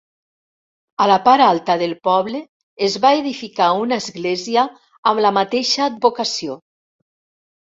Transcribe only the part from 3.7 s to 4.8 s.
una església